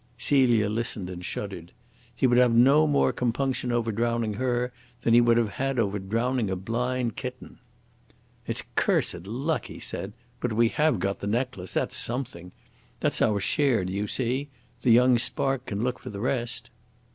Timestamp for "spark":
15.19-15.67